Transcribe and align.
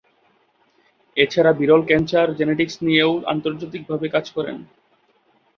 এছাড়া 1.17 1.51
বিরল 1.59 1.81
cancer 1.85 2.27
genetics 2.37 2.75
নিয়েও 2.85 3.11
আন্তর্জাতিকভাবে 3.33 4.07
কাজ 4.15 4.25
করেন। 4.35 4.57